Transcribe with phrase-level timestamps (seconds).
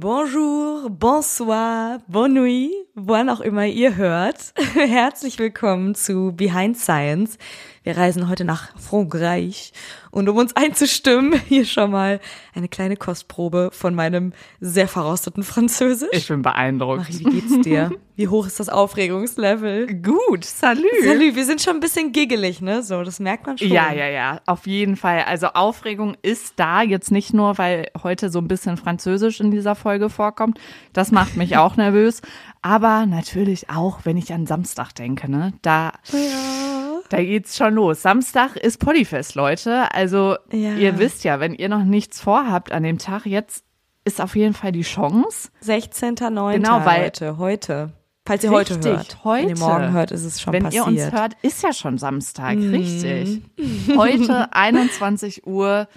[0.00, 4.52] Bonjour, bonsoir, bonne nuit, wann auch immer ihr hört.
[4.74, 7.38] Herzlich willkommen zu Behind Science.
[7.84, 9.74] Wir reisen heute nach Frankreich
[10.10, 12.18] und um uns einzustimmen, hier schon mal
[12.54, 16.08] eine kleine Kostprobe von meinem sehr verrosteten Französisch.
[16.12, 17.00] Ich bin beeindruckt.
[17.02, 17.92] Marie, wie geht's dir?
[18.16, 20.00] Wie hoch ist das Aufregungslevel?
[20.00, 20.86] Gut, salü.
[21.04, 22.84] Salü, wir sind schon ein bisschen giggelig, ne?
[22.84, 23.66] So, das merkt man schon.
[23.66, 25.24] Ja, ja, ja, auf jeden Fall.
[25.24, 29.74] Also Aufregung ist da, jetzt nicht nur, weil heute so ein bisschen Französisch in dieser
[29.74, 30.60] Folge vorkommt.
[30.92, 32.22] Das macht mich auch nervös.
[32.62, 35.52] Aber natürlich auch, wenn ich an Samstag denke, ne?
[35.62, 36.83] Da, Ja.
[37.08, 38.02] Da geht's schon los.
[38.02, 39.92] Samstag ist Polyfest, Leute.
[39.94, 40.74] Also Ja.
[40.74, 43.64] ihr wisst ja, wenn ihr noch nichts vorhabt an dem Tag, jetzt
[44.04, 45.48] ist auf jeden Fall die Chance.
[45.62, 46.54] 16.09.
[46.62, 47.92] Genau, weil- heute, heute.
[48.26, 49.24] Falls ihr heute Richtig, hört.
[49.24, 49.48] heute.
[49.50, 50.86] Wenn ihr morgen hört, ist es schon Wenn passiert.
[50.86, 52.70] ihr uns hört, ist ja schon Samstag, Mhm.
[52.74, 53.42] richtig.
[53.96, 55.88] Heute 21 Uhr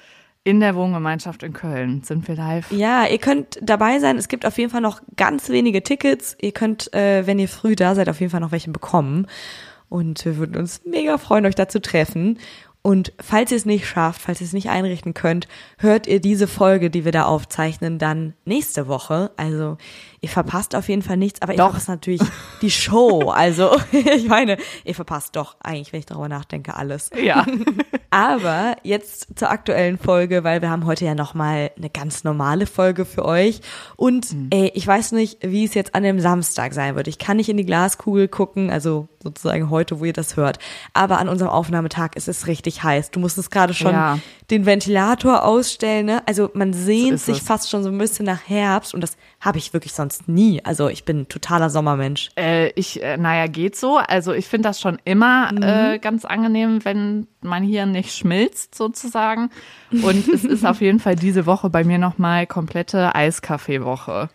[0.44, 2.70] in der Wohngemeinschaft in Köln sind wir live.
[2.72, 4.18] Ja, ihr könnt dabei sein.
[4.18, 6.36] Es gibt auf jeden Fall noch ganz wenige Tickets.
[6.42, 9.28] Ihr könnt, äh, wenn ihr früh da seid, auf jeden Fall noch welche bekommen.
[9.90, 12.40] Und wir würden uns mega freuen, euch da zu treffen.
[12.82, 16.48] Und falls ihr es nicht schafft, falls ihr es nicht einrichten könnt, hört ihr diese
[16.48, 19.32] Folge, die wir da aufzeichnen, dann nächste Woche.
[19.36, 19.78] Also
[20.28, 21.68] ihr verpasst auf jeden Fall nichts, aber ihr Doch.
[21.68, 22.22] verpasst natürlich
[22.62, 23.32] die Show.
[23.38, 27.10] Also ich meine, ihr verpasst doch eigentlich, wenn ich darüber nachdenke, alles.
[27.22, 27.46] Ja.
[28.10, 33.04] Aber jetzt zur aktuellen Folge, weil wir haben heute ja nochmal eine ganz normale Folge
[33.06, 33.60] für euch.
[33.98, 37.08] Und ey, ich weiß nicht, wie es jetzt an dem Samstag sein wird.
[37.08, 40.58] Ich kann nicht in die Glaskugel gucken, also sozusagen heute, wo ihr das hört.
[40.94, 43.12] Aber an unserem Aufnahmetag ist es richtig heiß.
[43.12, 44.20] Du musstest gerade schon Ja.
[44.50, 46.24] den Ventilator ausstellen, ne?
[46.26, 47.44] Also man sehnt ist sich es.
[47.44, 50.64] fast schon so ein bisschen nach Herbst und das habe ich wirklich sonst nie.
[50.66, 52.30] Also ich bin totaler Sommermensch.
[52.38, 53.98] Äh, ich, äh, naja, geht so.
[53.98, 55.64] Also ich finde das schon immer Mhm.
[55.64, 59.50] äh, ganz angenehm, wenn mein Hirn nicht schmilzt sozusagen.
[59.92, 64.30] Und es ist auf jeden Fall diese Woche bei mir nochmal komplette Eiskaffeewoche.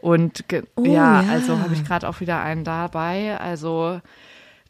[0.00, 0.44] Und
[0.76, 1.28] Oh, ja, ja.
[1.30, 3.38] also habe ich gerade auch wieder einen dabei.
[3.40, 4.00] Also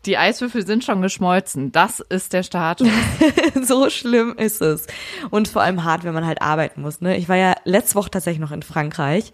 [0.06, 1.70] die Eiswürfel sind schon geschmolzen.
[1.72, 2.88] Das ist der Status.
[3.62, 4.86] so schlimm ist es.
[5.30, 7.00] Und vor allem hart, wenn man halt arbeiten muss.
[7.02, 7.16] Ne?
[7.18, 9.32] Ich war ja letzte Woche tatsächlich noch in Frankreich.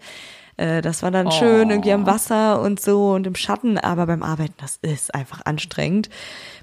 [0.57, 4.23] Äh, Das war dann schön, irgendwie am Wasser und so und im Schatten, aber beim
[4.23, 6.09] Arbeiten, das ist einfach anstrengend.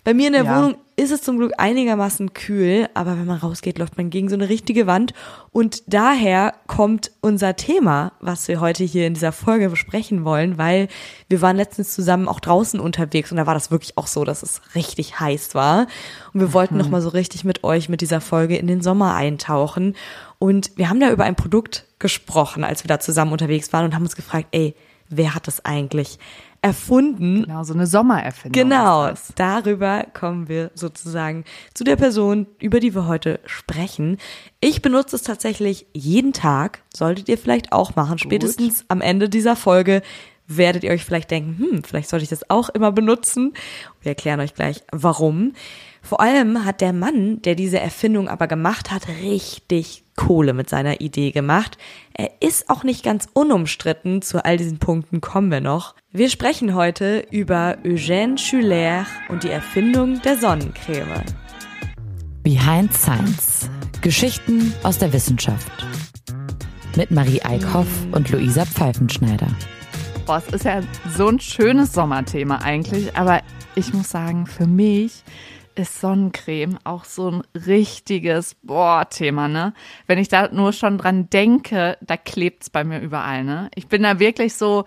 [0.05, 0.59] Bei mir in der Ja.
[0.59, 4.35] Wohnung ist es zum Glück einigermaßen kühl, aber wenn man rausgeht, läuft man gegen so
[4.35, 5.15] eine richtige Wand.
[5.51, 10.89] Und daher kommt unser Thema, was wir heute hier in dieser Folge besprechen wollen, weil
[11.29, 14.43] wir waren letztens zusammen auch draußen unterwegs und da war das wirklich auch so, dass
[14.43, 15.87] es richtig heiß war.
[16.35, 19.15] Und wir wollten noch mal so richtig mit euch mit dieser Folge in den Sommer
[19.15, 19.95] eintauchen.
[20.39, 23.95] Und wir haben da über ein Produkt gesprochen, als wir da zusammen unterwegs waren und
[23.95, 24.75] haben uns gefragt, ey,
[25.09, 26.19] wer hat das eigentlich
[26.61, 27.45] erfunden?
[27.45, 28.61] Genau, so eine Sommererfindung.
[28.61, 34.19] Genau, darüber kommen wir sozusagen zu der Person, über die wir heute sprechen.
[34.61, 38.19] Ich benutze es tatsächlich jeden Tag, solltet ihr vielleicht auch machen.
[38.19, 40.03] Spätestens am Ende dieser Folge
[40.47, 43.55] werdet ihr euch vielleicht denken, hm, vielleicht sollte ich das auch immer benutzen.
[44.01, 45.53] Wir erklären euch gleich, warum.
[46.03, 51.01] Vor allem hat der Mann, der diese Erfindung aber gemacht hat, richtig Kohle mit seiner
[51.01, 51.79] Idee gemacht.
[52.15, 54.23] Er ist auch nicht ganz unumstritten.
[54.23, 55.95] Zu all diesen Punkten kommen wir noch.
[56.13, 61.23] Wir sprechen heute über Eugène Schuller und die Erfindung der Sonnencreme.
[62.43, 63.71] Behind Science.
[64.01, 65.87] Geschichten aus der Wissenschaft.
[66.97, 69.47] Mit Marie Eickhoff und Luisa Pfeifenschneider.
[70.27, 70.83] Boah, es ist ja
[71.17, 73.43] so ein schönes Sommerthema eigentlich, aber
[73.75, 75.23] ich muss sagen, für mich
[75.75, 79.75] ist Sonnencreme auch so ein richtiges Boah-Thema, ne?
[80.07, 83.71] Wenn ich da nur schon dran denke, da klebt's bei mir überall, ne?
[83.75, 84.85] Ich bin da wirklich so,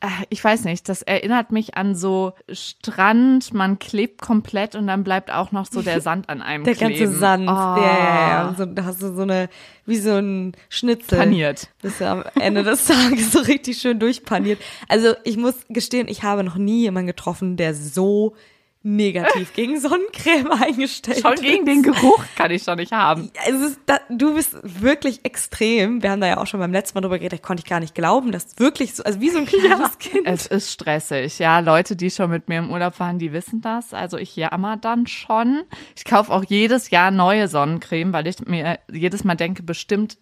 [0.00, 5.04] äh, ich weiß nicht, das erinnert mich an so Strand, man klebt komplett und dann
[5.04, 6.94] bleibt auch noch so der Sand an einem Der kleben.
[6.98, 7.48] ganze Sand.
[7.48, 8.48] Oh, Ja, ja, ja.
[8.48, 9.48] Und so, da hast du so eine,
[9.86, 11.18] wie so ein Schnitzel.
[11.18, 11.68] Paniert.
[11.82, 14.58] Bist du am Ende des Tages so richtig schön durchpaniert.
[14.88, 18.34] Also ich muss gestehen, ich habe noch nie jemanden getroffen, der so
[18.84, 23.30] negativ gegen Sonnencreme eingestellt Schon gegen den Geruch kann ich schon nicht haben.
[23.48, 26.02] Ist, da, du bist wirklich extrem.
[26.02, 27.94] Wir haben da ja auch schon beim letzten Mal drüber geredet, konnte ich gar nicht
[27.94, 30.26] glauben, dass wirklich so, also wie so ein kleines Kind.
[30.26, 31.38] Es ist stressig.
[31.38, 33.94] Ja, Leute, die schon mit mir im Urlaub waren, die wissen das.
[33.94, 35.62] Also ich jammer dann schon.
[35.96, 40.18] Ich kaufe auch jedes Jahr neue Sonnencreme, weil ich mir jedes Mal denke, bestimmt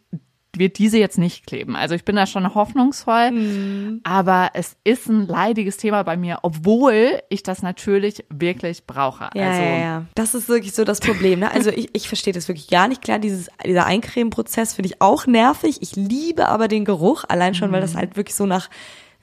[0.54, 1.76] wird diese jetzt nicht kleben.
[1.76, 7.20] Also ich bin da schon hoffnungsvoll, aber es ist ein leidiges Thema bei mir, obwohl
[7.30, 9.30] ich das natürlich wirklich brauche.
[9.34, 10.04] Ja, also ja, ja.
[10.14, 11.40] Das ist wirklich so das Problem.
[11.40, 11.50] Ne?
[11.50, 13.02] Also ich, ich verstehe das wirklich gar nicht.
[13.02, 15.78] Klar, dieses, dieser Eincremen-Prozess finde ich auch nervig.
[15.80, 17.84] Ich liebe aber den Geruch, allein schon, weil Mhm.
[17.86, 18.68] das halt wirklich so nach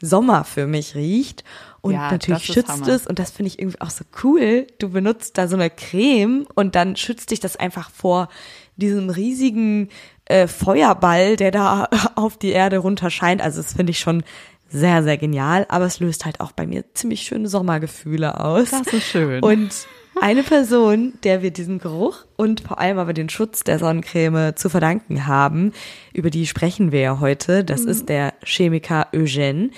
[0.02, 1.44] Sommer für mich riecht.
[1.82, 2.88] Und Ja, natürlich schützt Hammer.
[2.88, 4.66] es, und das finde ich irgendwie auch so cool.
[4.80, 8.30] Du benutzt da so eine Creme und dann schützt dich das einfach vor
[8.78, 9.90] diesem riesigen
[10.30, 13.42] äh, Feuerball, der da auf die Erde runter scheint.
[13.42, 14.24] Also das finde ich schon
[14.70, 18.70] sehr, sehr genial, aber es löst halt auch bei mir ziemlich schöne Sommergefühle aus.
[18.70, 19.44] Das ist schön.
[19.44, 19.88] Und
[20.22, 24.70] eine Person, der wir diesen Geruch und vor allem aber den Schutz der Sonnencreme zu
[24.70, 25.74] verdanken haben,
[26.14, 27.90] über die sprechen wir ja heute, das mhm.
[27.90, 29.72] ist der Chemiker Eugène.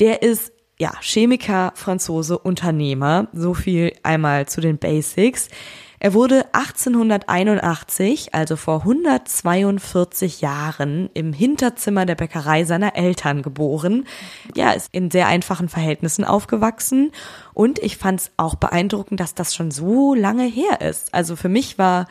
[0.00, 3.28] Der ist ja, Chemiker, Franzose, Unternehmer.
[3.32, 5.48] So viel einmal zu den Basics.
[6.04, 14.06] Er wurde 1881, also vor 142 Jahren, im Hinterzimmer der Bäckerei seiner Eltern geboren.
[14.54, 17.10] Ja, ist in sehr einfachen Verhältnissen aufgewachsen.
[17.54, 21.14] Und ich fand es auch beeindruckend, dass das schon so lange her ist.
[21.14, 22.06] Also für mich war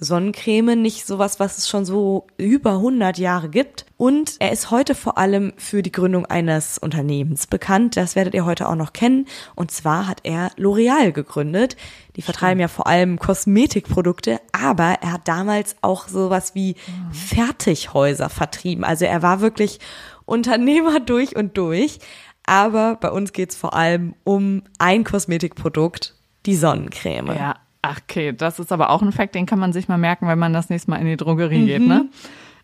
[0.00, 3.84] Sonnencreme nicht sowas, was es schon so über 100 Jahre gibt.
[3.96, 7.96] Und er ist heute vor allem für die Gründung eines Unternehmens bekannt.
[7.96, 9.26] Das werdet ihr heute auch noch kennen.
[9.56, 11.76] Und zwar hat er L'Oreal gegründet.
[12.16, 16.76] Die vertreiben ja vor allem Kosmetikprodukte, aber er hat damals auch sowas wie
[17.12, 18.84] Fertighäuser vertrieben.
[18.84, 19.80] Also er war wirklich
[20.24, 21.98] Unternehmer durch und durch.
[22.46, 26.14] Aber bei uns geht's vor allem um ein Kosmetikprodukt,
[26.46, 27.34] die Sonnencreme.
[27.34, 27.56] Ja,
[27.90, 30.38] Ach, okay, das ist aber auch ein Fakt, den kann man sich mal merken, wenn
[30.38, 31.66] man das nächste Mal in die Drogerie mhm.
[31.66, 32.04] geht, ne?
[32.04, 32.10] Mhm.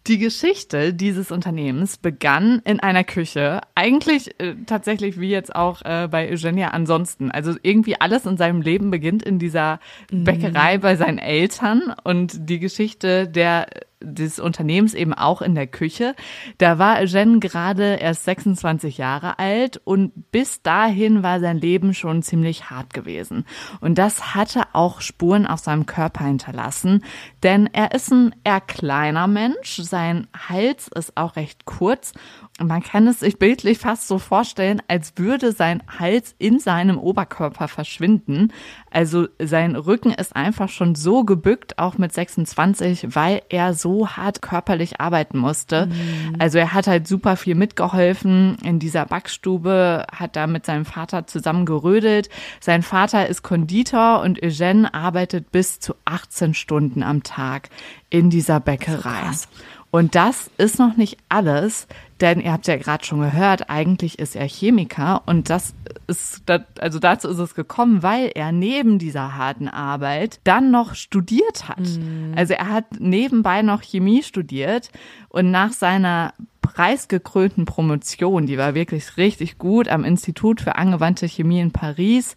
[0.06, 6.08] Die Geschichte dieses Unternehmens begann in einer Küche, eigentlich äh, tatsächlich wie jetzt auch äh,
[6.10, 7.30] bei Eugenia ansonsten.
[7.30, 9.80] Also irgendwie alles in seinem Leben beginnt in dieser
[10.12, 10.24] mhm.
[10.24, 13.66] Bäckerei bei seinen Eltern und die Geschichte der
[14.04, 16.14] des Unternehmens eben auch in der Küche.
[16.58, 22.22] Da war Eugène gerade erst 26 Jahre alt und bis dahin war sein Leben schon
[22.22, 23.44] ziemlich hart gewesen.
[23.80, 27.04] Und das hatte auch Spuren auf seinem Körper hinterlassen,
[27.42, 32.12] denn er ist ein eher kleiner Mensch, sein Hals ist auch recht kurz
[32.60, 37.66] man kann es sich bildlich fast so vorstellen, als würde sein Hals in seinem Oberkörper
[37.66, 38.52] verschwinden.
[38.92, 44.40] Also sein Rücken ist einfach schon so gebückt, auch mit 26, weil er so hart
[44.40, 45.86] körperlich arbeiten musste.
[45.86, 46.36] Mhm.
[46.38, 51.26] Also er hat halt super viel mitgeholfen in dieser Backstube, hat da mit seinem Vater
[51.26, 52.28] zusammen gerödelt.
[52.60, 57.68] Sein Vater ist Konditor und Eugène arbeitet bis zu 18 Stunden am Tag
[58.10, 59.32] in dieser Bäckerei.
[59.32, 59.48] So
[59.94, 61.87] und das ist noch nicht alles,
[62.20, 65.73] denn ihr habt ja gerade schon gehört, eigentlich ist er Chemiker und das
[66.08, 66.43] ist,
[66.81, 71.79] also dazu ist es gekommen, weil er neben dieser harten Arbeit dann noch studiert hat.
[71.79, 72.32] Mhm.
[72.35, 74.91] Also er hat nebenbei noch Chemie studiert
[75.29, 81.61] und nach seiner preisgekrönten Promotion, die war wirklich richtig gut am Institut für angewandte Chemie
[81.61, 82.35] in Paris,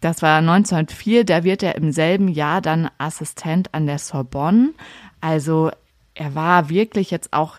[0.00, 4.70] das war 1904, da wird er im selben Jahr dann Assistent an der Sorbonne.
[5.20, 5.70] Also
[6.14, 7.58] er war wirklich jetzt auch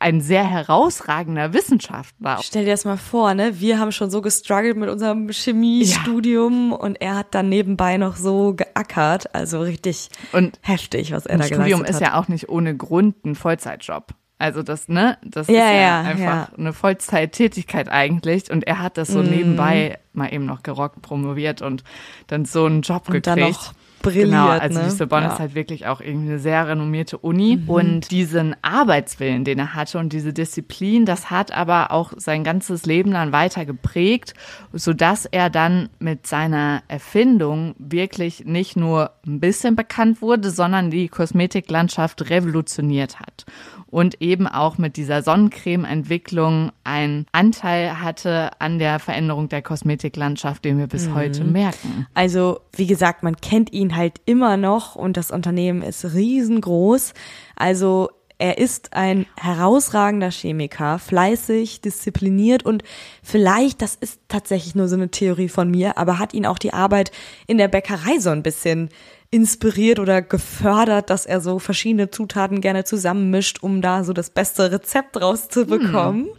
[0.00, 2.38] ein sehr herausragender Wissenschaftler.
[2.42, 3.58] Stell dir das mal vor, ne?
[3.58, 6.76] Wir haben schon so gestruggelt mit unserem Chemiestudium ja.
[6.76, 9.34] und er hat dann nebenbei noch so geackert.
[9.34, 11.66] Also richtig und heftig, was er da geleistet hat.
[11.66, 14.14] Studium ist ja auch nicht ohne Grund ein Vollzeitjob.
[14.40, 18.52] Also das, ne, das ja, ist ja, ja einfach eine Vollzeittätigkeit eigentlich.
[18.52, 19.30] Und er hat das so mm.
[19.30, 21.82] nebenbei mal eben noch gerockt, promoviert und
[22.28, 23.26] dann so einen Job und gekriegt.
[23.26, 23.72] Dann noch
[24.10, 24.30] brilliert.
[24.30, 24.84] Genau, also ne?
[24.84, 25.32] die Sorbonne ja.
[25.32, 27.56] ist halt wirklich auch irgendwie eine sehr renommierte Uni.
[27.56, 27.68] Mhm.
[27.68, 32.86] Und diesen Arbeitswillen, den er hatte und diese Disziplin, das hat aber auch sein ganzes
[32.86, 34.34] Leben lang weiter geprägt,
[34.72, 41.08] sodass er dann mit seiner Erfindung wirklich nicht nur ein bisschen bekannt wurde, sondern die
[41.08, 43.44] Kosmetiklandschaft revolutioniert hat
[43.90, 50.78] und eben auch mit dieser Sonnencreme-Entwicklung einen Anteil hatte an der Veränderung der Kosmetiklandschaft, den
[50.78, 51.14] wir bis mhm.
[51.14, 52.06] heute merken.
[52.14, 57.14] Also, wie gesagt, man kennt ihn halt immer noch und das Unternehmen ist riesengroß.
[57.56, 58.10] Also,
[58.40, 62.84] er ist ein herausragender Chemiker, fleißig, diszipliniert und
[63.22, 66.72] vielleicht, das ist tatsächlich nur so eine Theorie von mir, aber hat ihn auch die
[66.72, 67.10] Arbeit
[67.48, 68.90] in der Bäckerei so ein bisschen
[69.30, 74.72] inspiriert oder gefördert, dass er so verschiedene Zutaten gerne zusammenmischt, um da so das beste
[74.72, 76.26] Rezept rauszubekommen.
[76.26, 76.32] Hm.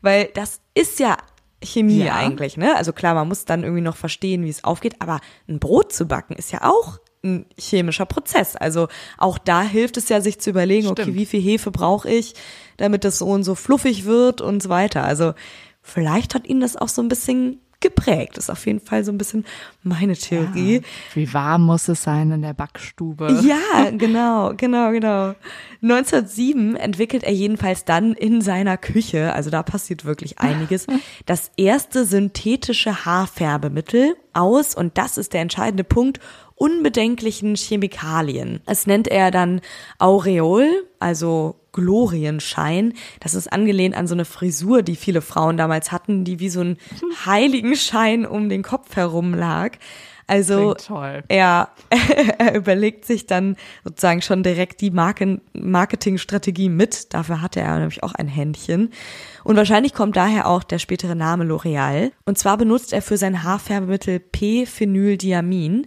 [0.00, 1.16] Weil das ist ja
[1.62, 2.14] Chemie ja.
[2.14, 2.76] eigentlich, ne?
[2.76, 6.06] Also klar, man muss dann irgendwie noch verstehen, wie es aufgeht, aber ein Brot zu
[6.06, 8.54] backen ist ja auch ein chemischer Prozess.
[8.54, 8.88] Also
[9.18, 11.00] auch da hilft es ja, sich zu überlegen, Stimmt.
[11.00, 12.34] okay, wie viel Hefe brauche ich,
[12.76, 15.04] damit das so und so fluffig wird und so weiter.
[15.04, 15.34] Also
[15.82, 18.36] vielleicht hat ihn das auch so ein bisschen geprägt.
[18.36, 19.44] Das ist auf jeden Fall so ein bisschen
[19.82, 20.76] meine Theorie.
[20.76, 20.82] Ja,
[21.14, 23.40] wie warm muss es sein in der Backstube?
[23.42, 25.34] Ja, genau, genau, genau.
[25.82, 30.86] 1907 entwickelt er jedenfalls dann in seiner Küche, also da passiert wirklich einiges,
[31.26, 36.20] das erste synthetische Haarfärbemittel aus, und das ist der entscheidende Punkt,
[36.56, 38.60] unbedenklichen Chemikalien.
[38.66, 39.60] Es nennt er dann
[39.98, 40.66] Aureol,
[40.98, 42.94] also Glorienschein.
[43.20, 46.62] Das ist angelehnt an so eine Frisur, die viele Frauen damals hatten, die wie so
[46.62, 46.78] ein
[47.26, 49.76] Heiligenschein um den Kopf herum lag.
[50.26, 50.74] Also.
[51.28, 51.68] Er,
[52.38, 57.14] er überlegt sich dann sozusagen schon direkt die Marken, Marketingstrategie mit.
[57.14, 58.90] Dafür hatte er nämlich auch ein Händchen.
[59.44, 62.10] Und wahrscheinlich kommt daher auch der spätere Name L'Oreal.
[62.24, 65.86] Und zwar benutzt er für sein Haarfärbemittel P-Phenyldiamin.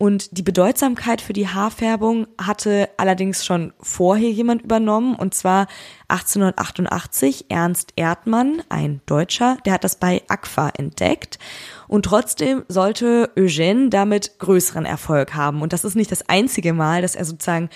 [0.00, 5.66] Und die Bedeutsamkeit für die Haarfärbung hatte allerdings schon vorher jemand übernommen, und zwar
[6.06, 11.40] 1888 Ernst Erdmann, ein Deutscher, der hat das bei Aqua entdeckt.
[11.88, 15.62] Und trotzdem sollte Eugène damit größeren Erfolg haben.
[15.62, 17.68] Und das ist nicht das einzige Mal, dass er sozusagen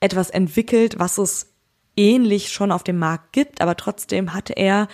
[0.00, 1.46] etwas entwickelt, was es
[1.96, 4.86] ähnlich schon auf dem Markt gibt, aber trotzdem hatte er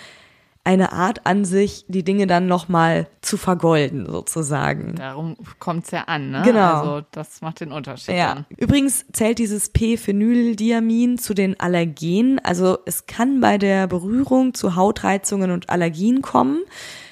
[0.67, 4.95] eine Art an sich, die Dinge dann nochmal zu vergolden, sozusagen.
[4.95, 6.41] Darum kommt's ja an, ne?
[6.43, 6.73] Genau.
[6.73, 8.43] Also das macht den Unterschied Ja.
[8.57, 12.39] Übrigens zählt dieses P-Phenyldiamin zu den Allergenen.
[12.39, 16.59] Also es kann bei der Berührung zu Hautreizungen und Allergien kommen.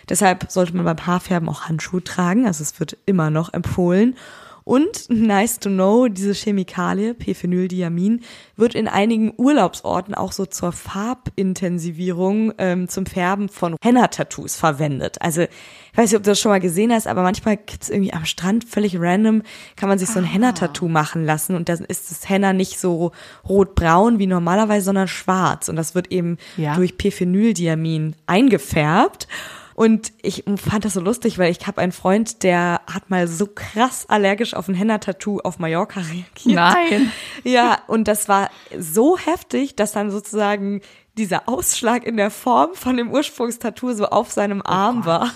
[0.10, 2.48] Deshalb sollte man beim Haarfärben auch Handschuhe tragen.
[2.48, 4.18] Also es wird immer noch empfohlen.
[4.66, 8.22] Und nice to know, diese Chemikalie, P-Phenyldiamin,
[8.58, 15.22] wird in einigen Urlaubsorten auch so zur Farbintensivierung ähm, zum Färben von Henna-Tattoos verwendet.
[15.22, 18.14] Also ich weiß nicht, ob du das schon mal gesehen hast, aber manchmal gibt's irgendwie
[18.14, 19.44] am Strand völlig random,
[19.76, 23.12] kann man sich so ein Henna-Tattoo machen lassen und dann ist das Henna nicht so
[23.48, 25.70] rot-braun wie normalerweise, sondern schwarz.
[25.70, 26.76] Und das wird eben Ja.
[26.76, 29.28] durch P-Phenyldiamin eingefärbt.
[29.76, 33.46] Und ich fand das so lustig, weil ich habe einen Freund, der hat mal so
[33.46, 36.56] krass allergisch auf ein Henna-Tattoo auf Mallorca reagiert.
[36.56, 37.12] Nein.
[37.44, 40.82] Ja, und das war so heftig, dass dann sozusagen
[41.18, 45.32] dieser Ausschlag in der Form von dem Ursprungstattoo so auf seinem Arm war.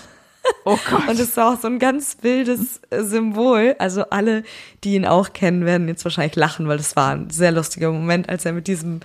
[0.64, 1.08] Oh Gott.
[1.08, 3.76] Und es war auch so ein ganz wildes Symbol.
[3.78, 4.42] Also alle,
[4.84, 8.28] die ihn auch kennen, werden jetzt wahrscheinlich lachen, weil das war ein sehr lustiger Moment,
[8.28, 9.00] als er mit diesem,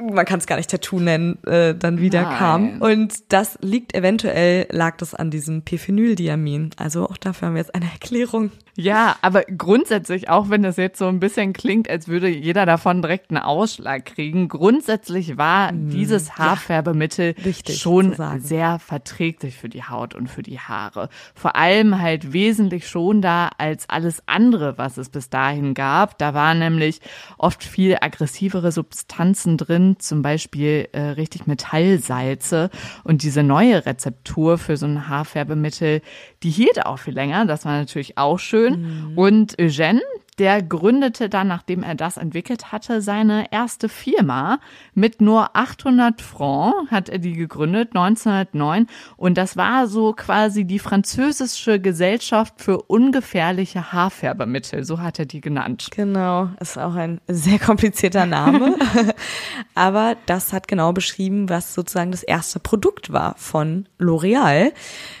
[0.00, 2.38] man kann es gar nicht Tattoo nennen, äh, dann wieder Nein.
[2.38, 2.82] kam.
[2.82, 6.70] Und das liegt eventuell, lag das an diesem P-Phenyldiamin.
[6.76, 8.50] Also auch dafür haben wir jetzt eine Erklärung.
[8.80, 13.02] Ja, aber grundsätzlich, auch wenn das jetzt so ein bisschen klingt, als würde jeder davon
[13.02, 18.40] direkt einen Ausschlag kriegen, grundsätzlich war dieses Haarfärbemittel wichtig schon zu sagen.
[18.40, 21.08] sehr verträglich für die Haut und für die Haare.
[21.34, 26.16] Vor allem halt wesentlich schonender als alles andere, was es bis dahin gab.
[26.18, 27.00] Da waren nämlich
[27.36, 32.70] oft viel aggressivere Substanzen drin, zum Beispiel äh, richtig Metallsalze.
[33.04, 36.02] Und diese neue Rezeptur für so ein Haarfärbemittel,
[36.42, 37.46] die hielt auch viel länger.
[37.46, 39.12] Das war natürlich auch schön.
[39.16, 40.00] Und Eugène,
[40.38, 44.60] der gründete dann, nachdem er das entwickelt hatte, seine erste Firma.
[44.94, 48.86] Mit nur 800 Francs hat er die gegründet, 1909.
[49.16, 54.84] Und das war so quasi die französische Gesellschaft für ungefährliche Haarfärbemittel.
[54.84, 55.88] So hat er die genannt.
[55.94, 58.76] Genau, ist auch ein sehr komplizierter Name.
[59.74, 64.72] Aber das hat genau beschrieben, was sozusagen das erste Produkt war von L'Oreal.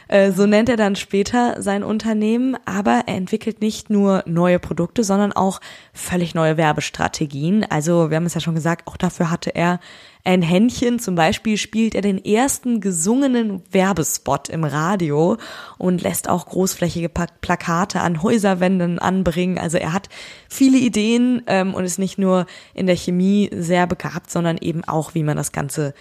[0.08, 5.04] Äh, So nennt er dann später sein Unternehmen, aber er entwickelt nicht nur neue Produkte,
[5.08, 5.60] sondern auch
[5.92, 7.66] völlig neue Werbestrategien.
[7.68, 9.80] Also wir haben es ja schon gesagt, auch dafür hatte er
[10.24, 11.00] ein Händchen.
[11.00, 15.36] Zum Beispiel spielt er den ersten gesungenen Werbespot im Radio
[15.78, 19.58] und lässt auch großflächige Plakate an Häuserwänden anbringen.
[19.58, 20.08] Also er hat
[20.48, 25.14] viele Ideen ähm, und ist nicht nur in der Chemie sehr begabt, sondern eben auch,
[25.14, 25.94] wie man das Ganze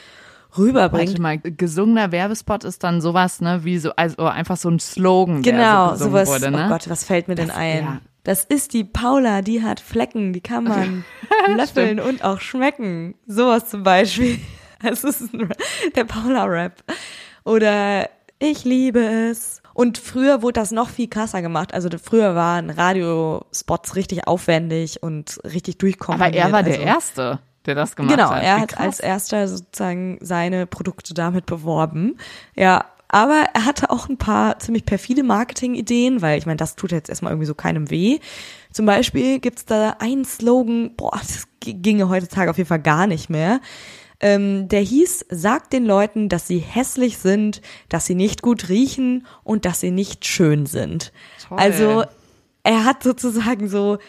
[0.58, 1.10] rüberbringt.
[1.10, 5.42] Warte mal, gesungener Werbespot ist dann sowas, ne, wie so, also einfach so ein Slogan,
[5.42, 6.30] Genau, der so gesungen sowas.
[6.42, 6.66] wurde, ne?
[6.66, 7.84] Oh Gott, was fällt mir denn Das- ein?
[7.84, 7.98] ja.
[8.28, 11.06] Das ist die Paula, die hat Flecken, die kann man
[11.56, 13.16] löffeln und auch schmecken.
[13.26, 14.40] Sowas zum Beispiel.
[14.80, 15.50] Das ist ein,
[15.96, 16.84] der Paula-Rap.
[17.46, 18.08] Oder
[18.38, 19.64] ich liebe es.
[19.74, 21.74] Und früher wurde das noch viel krasser gemacht.
[21.74, 26.22] Also früher waren Radiospots richtig aufwendig und richtig durchkommen.
[26.22, 28.44] Aber er war der also, Erste, der das gemacht Genau, hat.
[28.44, 32.18] er Wie hat als erster sozusagen seine Produkte damit beworben.
[32.56, 36.92] Ja, aber er hatte auch ein paar ziemlich perfide Marketingideen, weil ich meine, das tut
[36.92, 38.20] jetzt erstmal irgendwie so keinem weh.
[38.72, 43.30] Zum Beispiel gibt's da einen Slogan, boah, das ginge heutzutage auf jeden Fall gar nicht
[43.30, 43.62] mehr.
[44.20, 49.28] Ähm, der hieß, sagt den Leuten, dass sie hässlich sind, dass sie nicht gut riechen
[49.44, 51.12] und dass sie nicht schön sind.
[51.48, 51.58] Toll.
[51.60, 52.04] Also
[52.64, 54.00] er hat sozusagen so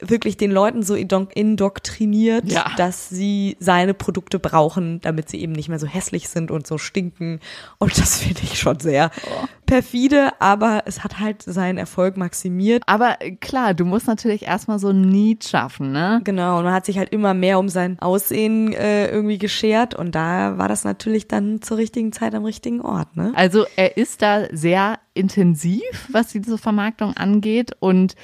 [0.00, 2.70] wirklich den Leuten so indok- indoktriniert, Ja.
[2.76, 6.78] dass sie seine Produkte brauchen, damit sie eben nicht mehr so hässlich sind und so
[6.78, 7.38] stinken.
[7.78, 9.46] Und das finde ich schon sehr Oh.
[9.66, 12.82] perfide, aber es hat halt seinen Erfolg maximiert.
[12.86, 16.20] Aber klar, du musst natürlich erstmal so ein Need schaffen, ne?
[16.24, 20.14] Genau, und man hat sich halt immer mehr um sein Aussehen äh, irgendwie geschert und
[20.16, 23.32] da war das natürlich dann zur richtigen Zeit am richtigen Ort, ne?
[23.36, 28.14] Also er ist da sehr intensiv, was diese Vermarktung angeht und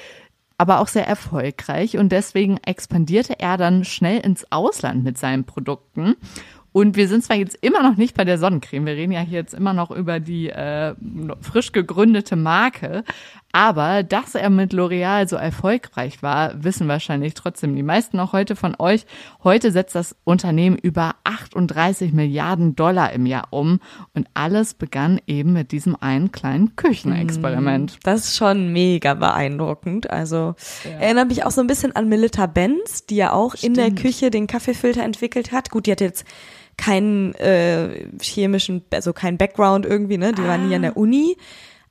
[0.61, 6.17] aber auch sehr erfolgreich und deswegen expandierte er dann schnell ins Ausland mit seinen Produkten.
[6.73, 9.39] Und wir sind zwar jetzt immer noch nicht bei der Sonnencreme, wir reden ja hier
[9.39, 10.95] jetzt immer noch über die äh,
[11.41, 13.05] frisch gegründete Marke,
[13.53, 18.55] Aber dass er mit L'Oreal so erfolgreich war, wissen wahrscheinlich trotzdem die meisten auch heute
[18.55, 19.07] von euch.
[19.43, 23.81] Heute setzt das Unternehmen über 38 Milliarden Dollar im Jahr um
[24.15, 27.99] und alles begann eben mit diesem einen kleinen Küchenexperiment.
[28.05, 30.09] Das ist schon mega beeindruckend.
[30.11, 30.55] Also
[30.85, 30.91] ja.
[31.01, 33.79] erinnert mich auch so ein bisschen an Melita Benz, die ja auch Stimmt.
[33.79, 35.71] in der Küche den Kaffeefilter entwickelt hat.
[35.71, 36.25] Gut, die hat jetzt
[36.77, 40.33] keinen äh, chemischen, also keinen Background irgendwie, ne?
[40.33, 40.49] Die ah.
[40.49, 41.37] war nie an der Uni.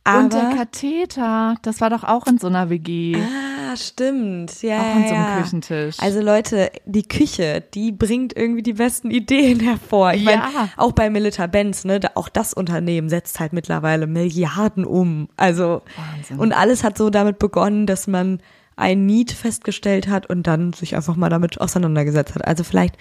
[0.04, 3.16] Aber, und der Katheter, das war doch auch in so einer WG.
[3.18, 4.62] Ah, stimmt.
[4.62, 5.42] Ja, auch an so einem ja.
[5.42, 5.96] Küchentisch.
[6.00, 10.14] Also Leute, die Küche, die bringt irgendwie die besten Ideen hervor.
[10.14, 10.38] Ich ja.
[10.38, 15.30] meine, auch bei Milita Benz, ne, auch das Unternehmen setzt halt mittlerweile Milliarden um.
[15.38, 16.40] Also Wahnsinn.
[16.40, 18.40] und alles hat so damit begonnen, dass man
[18.76, 22.48] ein Need festgestellt hat und dann sich einfach mal damit auseinandergesetzt hat.
[22.48, 22.96] Also vielleicht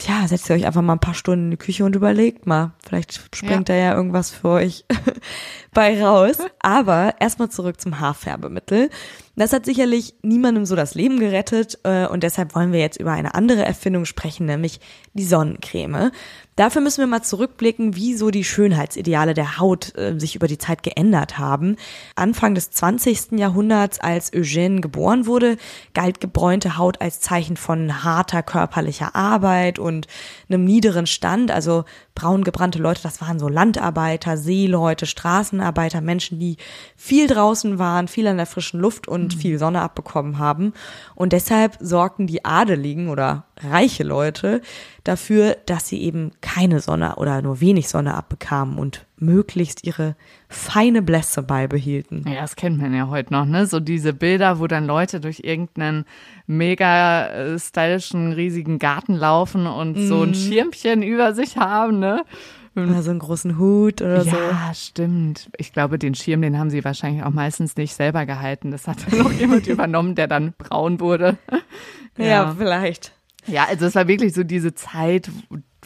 [0.00, 2.72] ja, setzt ihr euch einfach mal ein paar Stunden in die Küche und überlegt mal.
[2.84, 3.74] Vielleicht springt ja.
[3.74, 4.84] da ja irgendwas für euch
[5.72, 6.38] bei raus.
[6.60, 8.90] Aber erstmal zurück zum Haarfärbemittel.
[9.34, 13.12] Das hat sicherlich niemandem so das Leben gerettet äh, und deshalb wollen wir jetzt über
[13.12, 14.78] eine andere Erfindung sprechen, nämlich
[15.14, 16.10] die Sonnencreme.
[16.54, 20.58] Dafür müssen wir mal zurückblicken, wie so die Schönheitsideale der Haut äh, sich über die
[20.58, 21.76] Zeit geändert haben.
[22.14, 23.32] Anfang des 20.
[23.38, 25.56] Jahrhunderts, als Eugène geboren wurde,
[25.94, 30.08] galt gebräunte Haut als Zeichen von harter körperlicher Arbeit und
[30.50, 31.50] einem niederen Stand.
[31.50, 31.84] Also
[32.14, 36.56] braun gebrannte Leute, das waren so Landarbeiter, Seeleute, Straßenarbeiter, Menschen, die
[36.96, 39.38] viel draußen waren, viel an der frischen Luft und mhm.
[39.38, 40.72] viel Sonne abbekommen haben.
[41.14, 44.60] Und deshalb sorgten die Adeligen oder reiche Leute
[45.04, 50.16] dafür, dass sie eben keine Sonne oder nur wenig Sonne abbekamen und möglichst ihre
[50.48, 52.24] feine Blässe beibehielten.
[52.28, 53.66] Ja, das kennt man ja heute noch, ne?
[53.66, 56.04] So diese Bilder, wo dann Leute durch irgendeinen
[56.46, 60.06] mega äh, stylischen, riesigen Garten laufen und mm.
[60.06, 60.34] so ein mhm.
[60.34, 62.24] Schirmchen über sich haben, ne?
[62.74, 64.36] Oder so einen großen Hut oder ja, so.
[64.36, 65.50] Ja, stimmt.
[65.58, 68.70] Ich glaube, den Schirm, den haben sie wahrscheinlich auch meistens nicht selber gehalten.
[68.70, 71.36] Das hat dann noch jemand übernommen, der dann braun wurde.
[72.16, 73.12] Ja, ja vielleicht.
[73.46, 75.30] Ja, also es war wirklich so diese Zeit,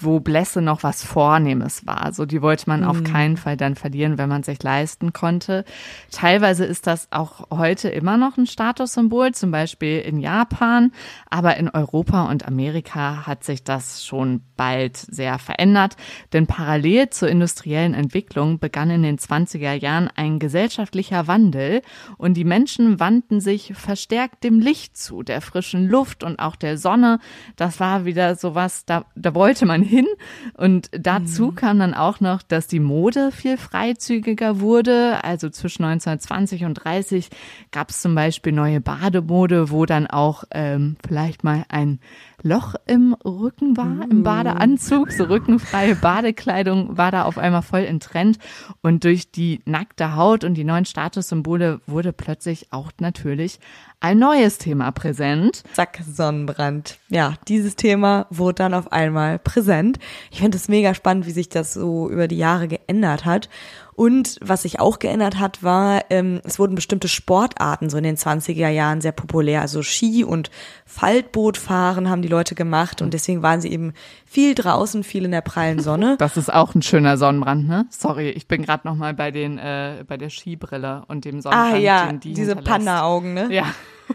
[0.00, 2.12] wo Blässe noch was Vornehmes war.
[2.12, 2.86] So, die wollte man mhm.
[2.86, 5.64] auf keinen Fall dann verlieren, wenn man sich leisten konnte.
[6.10, 10.92] Teilweise ist das auch heute immer noch ein Statussymbol, zum Beispiel in Japan,
[11.30, 15.96] aber in Europa und Amerika hat sich das schon bald sehr verändert,
[16.32, 21.82] denn parallel zur industriellen Entwicklung begann in den 20er Jahren ein gesellschaftlicher Wandel
[22.18, 26.76] und die Menschen wandten sich verstärkt dem Licht zu, der frischen Luft und auch der
[26.76, 27.18] Sonne.
[27.56, 30.06] Das war wieder sowas, da, da wollte man hin.
[30.54, 31.54] Und dazu mhm.
[31.54, 35.24] kam dann auch noch, dass die Mode viel freizügiger wurde.
[35.24, 37.30] Also zwischen 1920 und 30
[37.70, 42.00] gab es zum Beispiel neue Bademode, wo dann auch ähm, vielleicht mal ein
[42.42, 45.10] Loch im Rücken war, im Badeanzug.
[45.10, 48.38] So rückenfreie Badekleidung war da auf einmal voll in Trend.
[48.82, 53.58] Und durch die nackte Haut und die neuen Statussymbole wurde plötzlich auch natürlich
[54.00, 55.62] ein neues Thema präsent.
[55.72, 56.98] Zack, Sonnenbrand.
[57.08, 59.98] Ja, dieses Thema wurde dann auf einmal präsent.
[60.30, 63.48] Ich finde es mega spannend, wie sich das so über die Jahre geändert hat.
[63.96, 68.16] Und was sich auch geändert hat, war, ähm, es wurden bestimmte Sportarten so in den
[68.16, 69.62] 20er Jahren sehr populär.
[69.62, 70.50] Also Ski und
[70.84, 73.94] Faltbootfahren haben die Leute gemacht und deswegen waren sie eben
[74.26, 76.16] viel draußen, viel in der prallen Sonne.
[76.26, 77.86] Das ist auch ein schöner Sonnenbrand, ne?
[77.88, 81.74] Sorry, ich bin gerade noch mal bei den äh, bei der Skibrille und dem Sonnenbrand.
[81.74, 83.48] Ah ja, den die diese Panda-Augen, ne?
[83.50, 83.66] Ja.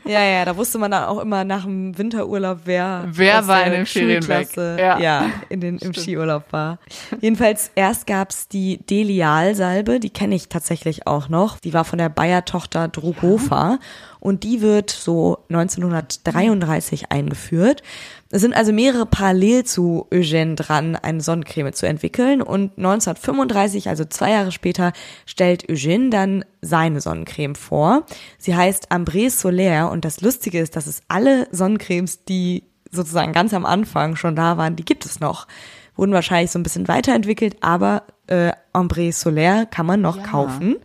[0.06, 3.72] Ja, ja, da wusste man dann auch immer nach dem Winterurlaub, wer, wer war in
[3.74, 4.50] den Ferien weg.
[4.56, 6.80] Ja, ja in den, im Skiurlaub war.
[7.20, 11.60] Jedenfalls erst gab's die Delial-Salbe, die kenne ich tatsächlich auch noch.
[11.60, 13.80] Die war von der Bayer-Tochter Druhofer.
[13.80, 17.82] Ja und die wird so 1933 eingeführt.
[18.30, 24.06] Es sind also mehrere parallel zu Eugène dran, eine Sonnencreme zu entwickeln und 1935, also
[24.06, 24.94] zwei Jahre später,
[25.26, 28.06] stellt Eugène dann seine Sonnencreme vor.
[28.38, 33.54] Sie heißt Ambré Solaire und das Lustige ist, dass es alle Sonnencremes, die sozusagen ganz
[33.56, 35.48] am Anfang schon da waren, die gibt es noch.
[35.96, 40.24] Wurden wahrscheinlich so ein bisschen weiterentwickelt, aber äh, Ambré Solaire kann man noch ja.
[40.24, 40.78] kaufen.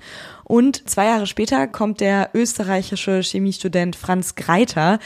[0.48, 5.00] Und zwei Jahre später kommt der österreichische Chemiestudent Franz Greiter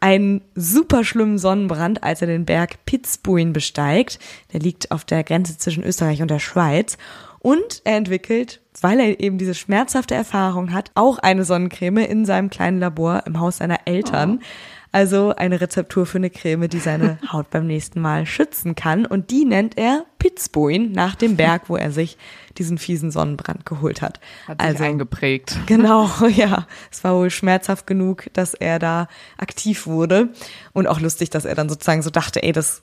[0.00, 4.18] einen super schlimmen Sonnenbrand, als er den Berg Pitzbuin besteigt.
[4.52, 6.98] Der liegt auf der Grenze zwischen Österreich und der Schweiz.
[7.38, 12.50] Und er entwickelt, weil er eben diese schmerzhafte Erfahrung hat, auch eine Sonnencreme in seinem
[12.50, 14.40] kleinen Labor im Haus seiner Eltern.
[14.42, 14.44] Oh.
[14.92, 19.06] Also eine Rezeptur für eine Creme, die seine Haut beim nächsten Mal schützen kann.
[19.06, 22.18] Und die nennt er Pitzbuin nach dem Berg, wo er sich
[22.58, 24.20] diesen fiesen Sonnenbrand geholt hat.
[24.46, 25.58] Hat sich also eingeprägt.
[25.66, 26.66] Genau, ja.
[26.90, 30.28] Es war wohl schmerzhaft genug, dass er da aktiv wurde.
[30.74, 32.82] Und auch lustig, dass er dann sozusagen so dachte, ey, das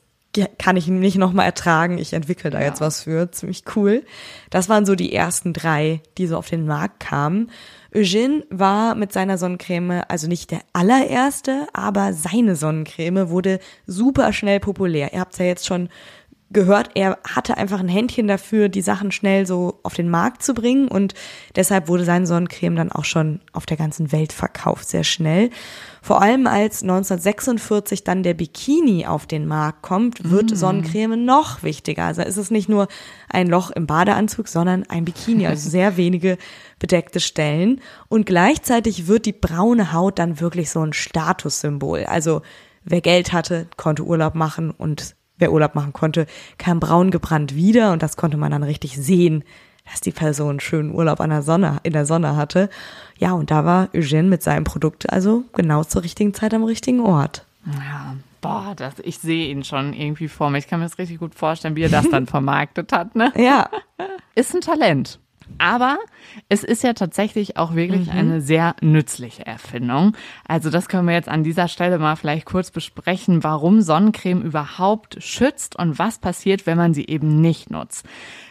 [0.57, 2.67] kann ich nicht nochmal ertragen, ich entwickle da ja.
[2.67, 4.03] jetzt was für, ziemlich cool.
[4.49, 7.49] Das waren so die ersten drei, die so auf den Markt kamen.
[7.93, 14.59] Eugene war mit seiner Sonnencreme, also nicht der allererste, aber seine Sonnencreme wurde super schnell
[14.59, 15.13] populär.
[15.13, 15.89] Ihr habt ja jetzt schon
[16.51, 20.53] gehört, er hatte einfach ein Händchen dafür, die Sachen schnell so auf den Markt zu
[20.53, 21.13] bringen und
[21.55, 25.51] deshalb wurde sein Sonnencreme dann auch schon auf der ganzen Welt verkauft, sehr schnell.
[26.01, 30.55] Vor allem als 1946 dann der Bikini auf den Markt kommt, wird mm.
[30.55, 32.05] Sonnencreme noch wichtiger.
[32.05, 32.87] Also ist es nicht nur
[33.29, 36.37] ein Loch im Badeanzug, sondern ein Bikini, also sehr wenige
[36.79, 37.81] bedeckte Stellen.
[38.07, 42.05] Und gleichzeitig wird die braune Haut dann wirklich so ein Statussymbol.
[42.05, 42.41] Also
[42.83, 47.91] wer Geld hatte, konnte Urlaub machen und wer Urlaub machen konnte, kam braun gebrannt wieder
[47.91, 49.43] und das konnte man dann richtig sehen,
[49.89, 52.69] dass die Person schönen Urlaub an der Sonne, in der Sonne hatte.
[53.17, 56.99] Ja, und da war Eugène mit seinem Produkt also genau zur richtigen Zeit am richtigen
[56.99, 57.45] Ort.
[57.65, 60.59] Ja, boah, das, ich sehe ihn schon irgendwie vor mir.
[60.59, 63.33] Ich kann mir das richtig gut vorstellen, wie er das dann vermarktet hat, ne?
[63.35, 63.69] Ja.
[64.35, 65.19] Ist ein Talent.
[65.57, 65.97] Aber
[66.47, 68.17] es ist ja tatsächlich auch wirklich mhm.
[68.17, 70.15] eine sehr nützliche Erfindung.
[70.47, 75.21] Also das können wir jetzt an dieser Stelle mal vielleicht kurz besprechen, warum Sonnencreme überhaupt
[75.21, 78.05] schützt und was passiert, wenn man sie eben nicht nutzt.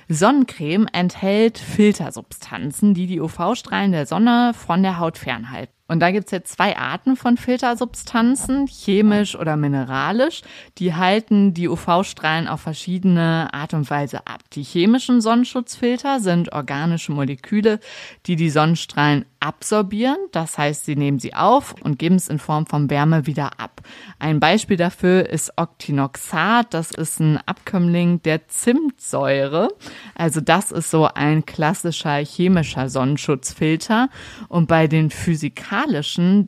[0.08, 5.77] Sonnencreme enthält Filtersubstanzen, die die UV-Strahlen der Sonne von der Haut fernhalten.
[5.90, 10.42] Und da gibt's jetzt zwei Arten von Filtersubstanzen, chemisch oder mineralisch.
[10.76, 14.40] Die halten die UV-Strahlen auf verschiedene Art und Weise ab.
[14.52, 17.80] Die chemischen Sonnenschutzfilter sind organische Moleküle,
[18.26, 20.18] die die Sonnenstrahlen absorbieren.
[20.32, 23.80] Das heißt, sie nehmen sie auf und geben es in Form von Wärme wieder ab.
[24.18, 26.74] Ein Beispiel dafür ist Octinoxat.
[26.74, 29.70] Das ist ein Abkömmling der Zimtsäure.
[30.14, 34.10] Also das ist so ein klassischer chemischer Sonnenschutzfilter.
[34.48, 35.77] Und bei den physikalischen,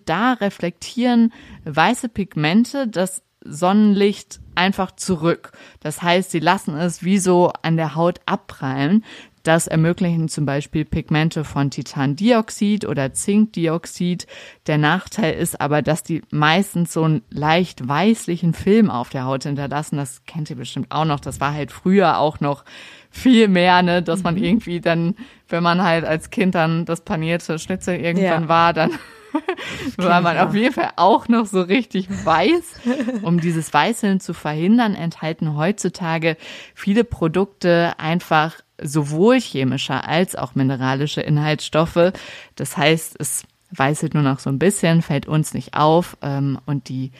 [0.04, 1.32] da reflektieren
[1.64, 5.52] weiße Pigmente das Sonnenlicht einfach zurück.
[5.80, 9.04] Das heißt, sie lassen es wie so an der Haut abprallen.
[9.42, 14.26] Das ermöglichen zum Beispiel Pigmente von Titandioxid oder Zinkdioxid.
[14.66, 19.44] Der Nachteil ist aber, dass die meistens so einen leicht weißlichen Film auf der Haut
[19.44, 19.96] hinterlassen.
[19.96, 21.20] Das kennt ihr bestimmt auch noch.
[21.20, 22.66] Das war halt früher auch noch
[23.08, 24.44] viel mehr, ne, dass man mhm.
[24.44, 25.14] irgendwie dann,
[25.48, 28.48] wenn man halt als Kind dann das panierte Schnitzel irgendwann ja.
[28.48, 28.90] war, dann
[29.96, 33.22] war man auf jeden Fall auch noch so richtig weiß.
[33.22, 36.36] Um dieses Weißeln zu verhindern, enthalten heutzutage
[36.74, 42.12] viele Produkte einfach sowohl chemische als auch mineralische Inhaltsstoffe.
[42.56, 46.88] Das heißt, es weißelt nur noch so ein bisschen, fällt uns nicht auf ähm, und
[46.88, 47.12] die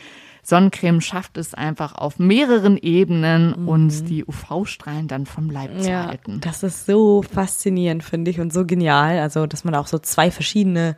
[0.43, 3.69] Sonnencreme schafft es einfach auf mehreren Ebenen, mhm.
[3.69, 6.41] uns die UV-Strahlen dann vom Leib ja, zu halten.
[6.41, 9.19] Das ist so faszinierend, finde ich, und so genial.
[9.19, 10.97] Also, dass man auch so zwei verschiedene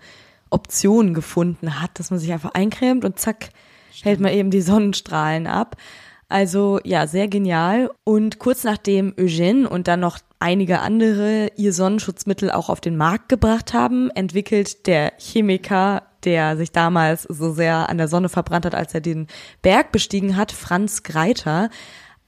[0.53, 3.51] Optionen gefunden hat, dass man sich einfach eincremt und zack,
[3.91, 4.05] Stimmt.
[4.05, 5.77] hält man eben die Sonnenstrahlen ab.
[6.29, 7.91] Also ja, sehr genial.
[8.05, 13.29] Und kurz nachdem Eugène und dann noch einige andere ihr Sonnenschutzmittel auch auf den Markt
[13.29, 18.75] gebracht haben, entwickelt der Chemiker, der sich damals so sehr an der Sonne verbrannt hat,
[18.75, 19.27] als er den
[19.61, 21.69] Berg bestiegen hat, Franz Greiter,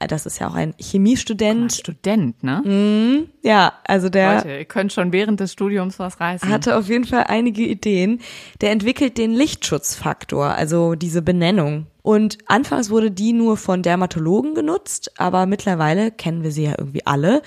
[0.07, 1.71] das ist ja auch ein Chemiestudent.
[1.71, 2.61] Ah, Student, ne?
[2.61, 4.35] Mm, ja, also der.
[4.35, 6.49] Leute, ihr könnt schon während des Studiums was reißen.
[6.49, 8.21] Hatte auf jeden Fall einige Ideen.
[8.61, 11.87] Der entwickelt den Lichtschutzfaktor, also diese Benennung.
[12.01, 17.05] Und anfangs wurde die nur von Dermatologen genutzt, aber mittlerweile kennen wir sie ja irgendwie
[17.05, 17.41] alle.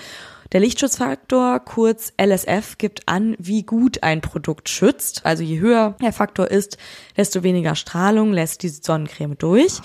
[0.51, 5.25] Der Lichtschutzfaktor, kurz LSF, gibt an, wie gut ein Produkt schützt.
[5.25, 6.77] Also je höher der Faktor ist,
[7.15, 9.79] desto weniger Strahlung lässt diese Sonnencreme durch.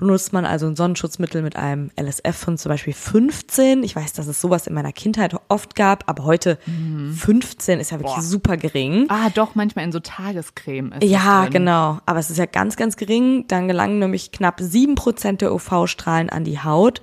[0.00, 3.82] Benutzt man also ein Sonnenschutzmittel mit einem LSF von zum Beispiel 15.
[3.82, 7.12] Ich weiß, dass es sowas in meiner Kindheit oft gab, aber heute mhm.
[7.12, 8.22] 15 ist ja wirklich Boah.
[8.22, 9.06] super gering.
[9.10, 12.00] Ah, doch, manchmal in so Tagescreme ist Ja, genau.
[12.06, 13.44] Aber es ist ja ganz, ganz gering.
[13.46, 17.02] Dann gelangen nämlich knapp sieben Prozent der UV-Strahlen an die Haut.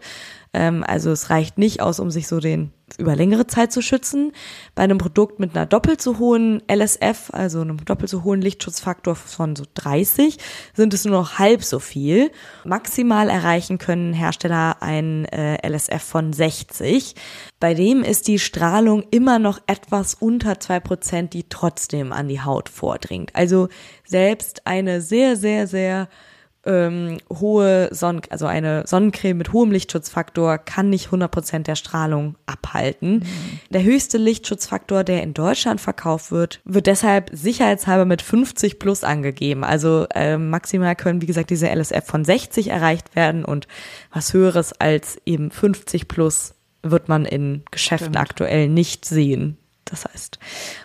[0.54, 4.34] Ähm, also es reicht nicht aus, um sich so den über längere Zeit zu schützen.
[4.76, 9.16] Bei einem Produkt mit einer doppelt so hohen LSF, also einem doppelt so hohen Lichtschutzfaktor
[9.16, 10.38] von so 30,
[10.74, 12.32] sind es nur noch halb so viel.
[12.66, 17.16] Maximal erreichen können Hersteller ein äh, LSF von 60.
[17.60, 22.42] Bei dem ist die Strahlung immer noch etwas unter zwei Prozent, die trotzdem an die
[22.42, 23.32] Haut vordringt.
[23.34, 23.70] Also
[24.06, 26.08] selbst eine sehr, sehr, sehr
[26.68, 33.20] ähm, hohe Sonnen, also eine Sonnencreme mit hohem Lichtschutzfaktor kann nicht 100% der Strahlung abhalten.
[33.20, 33.60] Mhm.
[33.70, 39.64] Der höchste Lichtschutzfaktor, der in Deutschland verkauft wird, wird deshalb sicherheitshalber mit 50 plus angegeben.
[39.64, 43.68] Also äh, maximal können, wie gesagt, diese LSF von 60 erreicht werden und
[44.12, 46.54] was höheres als eben 50 plus
[46.84, 48.18] wird man in Geschäften Stimmt.
[48.18, 49.58] aktuell nicht sehen.
[49.90, 50.40] Das heißt,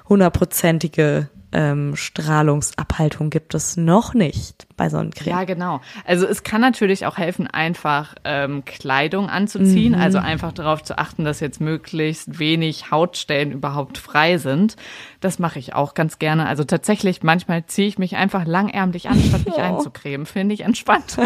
[0.08, 5.28] hundertprozentige ähm, Strahlungsabhaltung gibt es noch nicht bei Sonnencreme.
[5.28, 5.80] Ja, genau.
[6.06, 10.00] Also es kann natürlich auch helfen, einfach ähm, Kleidung anzuziehen, mhm.
[10.00, 14.76] also einfach darauf zu achten, dass jetzt möglichst wenig Hautstellen überhaupt frei sind.
[15.20, 16.46] Das mache ich auch ganz gerne.
[16.46, 19.60] Also tatsächlich, manchmal ziehe ich mich einfach langärmlich an, statt mich oh.
[19.60, 20.26] einzucremen.
[20.26, 21.18] Finde ich entspannt.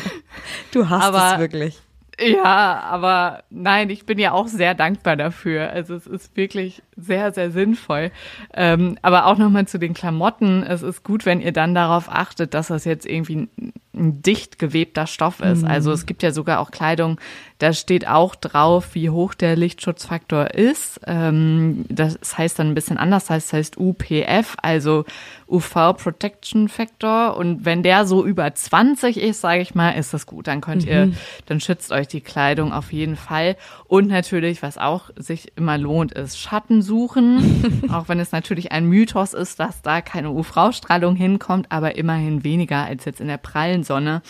[0.72, 1.83] du hast Aber es wirklich.
[2.20, 5.70] Ja, aber nein, ich bin ja auch sehr dankbar dafür.
[5.70, 8.12] Also es ist wirklich sehr, sehr sinnvoll.
[8.52, 10.62] Ähm, aber auch nochmal zu den Klamotten.
[10.62, 13.48] Es ist gut, wenn ihr dann darauf achtet, dass das jetzt irgendwie
[13.94, 15.62] ein dicht gewebter Stoff ist.
[15.62, 15.68] Mhm.
[15.68, 17.18] Also es gibt ja sogar auch Kleidung,
[17.58, 21.00] da steht auch drauf, wie hoch der Lichtschutzfaktor ist.
[21.06, 25.04] Ähm, das heißt dann ein bisschen anders, das heißt UPF, also
[25.48, 27.36] UV Protection Factor.
[27.36, 30.48] Und wenn der so über 20 ist, sage ich mal, ist das gut.
[30.48, 30.90] Dann könnt mhm.
[30.90, 31.12] ihr,
[31.46, 33.56] dann schützt euch die Kleidung auf jeden Fall.
[33.86, 37.88] Und natürlich, was auch sich immer lohnt, ist Schatten suchen.
[37.92, 42.84] auch wenn es natürlich ein Mythos ist, dass da keine UV-Strahlung hinkommt, aber immerhin weniger
[42.84, 44.22] als jetzt in der prallen Sonne.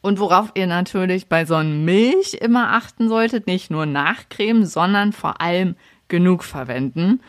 [0.00, 5.76] Und worauf ihr natürlich bei Sonnenmilch immer achten solltet, nicht nur nachcremen, sondern vor allem
[6.08, 7.20] genug verwenden.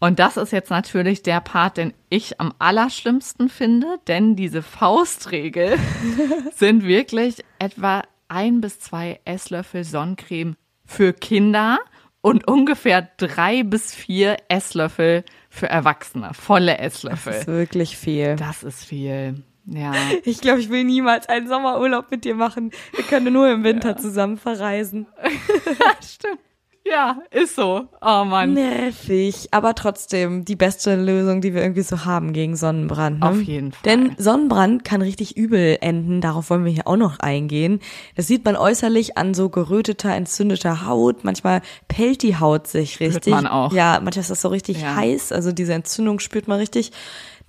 [0.00, 5.76] Und das ist jetzt natürlich der Part, den ich am allerschlimmsten finde, denn diese Faustregel
[6.56, 11.78] sind wirklich etwa ein bis zwei Esslöffel Sonnencreme für Kinder
[12.22, 17.32] und ungefähr drei bis vier Esslöffel für Erwachsene, volle Esslöffel.
[17.32, 18.36] Das ist wirklich viel.
[18.36, 19.42] Das ist viel.
[19.66, 19.92] Ja.
[20.24, 22.70] Ich glaube, ich will niemals einen Sommerurlaub mit dir machen.
[22.94, 23.96] Wir können nur im Winter ja.
[23.96, 25.06] zusammen verreisen.
[26.02, 26.40] Stimmt.
[26.90, 27.88] Ja, ist so.
[28.00, 28.54] Oh Mann.
[28.54, 33.20] Nervig, aber trotzdem die beste Lösung, die wir irgendwie so haben gegen Sonnenbrand.
[33.20, 33.28] Ne?
[33.28, 33.82] Auf jeden Fall.
[33.84, 37.80] Denn Sonnenbrand kann richtig übel enden, darauf wollen wir hier auch noch eingehen.
[38.16, 41.22] Das sieht man äußerlich an so geröteter, entzündeter Haut.
[41.22, 43.24] Manchmal pellt die Haut sich richtig.
[43.24, 43.72] Spürt man auch.
[43.72, 44.96] Ja, manchmal ist das so richtig ja.
[44.96, 46.92] heiß, also diese Entzündung spürt man richtig.